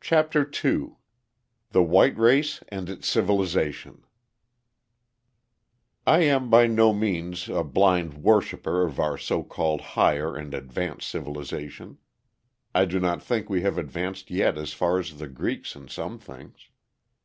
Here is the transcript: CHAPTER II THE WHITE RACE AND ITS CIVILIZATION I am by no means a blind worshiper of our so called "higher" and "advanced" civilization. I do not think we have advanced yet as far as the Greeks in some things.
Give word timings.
CHAPTER 0.00 0.42
II 0.42 0.94
THE 1.70 1.80
WHITE 1.84 2.18
RACE 2.18 2.64
AND 2.68 2.90
ITS 2.90 3.08
CIVILIZATION 3.08 4.02
I 6.04 6.18
am 6.24 6.50
by 6.50 6.66
no 6.66 6.92
means 6.92 7.48
a 7.48 7.62
blind 7.62 8.14
worshiper 8.24 8.82
of 8.82 8.98
our 8.98 9.16
so 9.16 9.44
called 9.44 9.82
"higher" 9.94 10.34
and 10.34 10.52
"advanced" 10.52 11.08
civilization. 11.08 11.98
I 12.74 12.86
do 12.86 12.98
not 12.98 13.22
think 13.22 13.48
we 13.48 13.62
have 13.62 13.78
advanced 13.78 14.32
yet 14.32 14.58
as 14.58 14.72
far 14.72 14.98
as 14.98 15.14
the 15.16 15.28
Greeks 15.28 15.76
in 15.76 15.86
some 15.86 16.18
things. 16.18 16.68